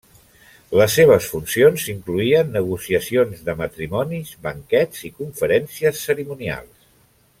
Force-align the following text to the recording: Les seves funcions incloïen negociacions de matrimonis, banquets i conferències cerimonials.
Les 0.79 0.93
seves 0.99 1.27
funcions 1.33 1.83
incloïen 1.93 2.49
negociacions 2.55 3.43
de 3.51 3.55
matrimonis, 3.61 4.33
banquets 4.49 5.05
i 5.11 5.13
conferències 5.21 6.03
cerimonials. 6.09 6.91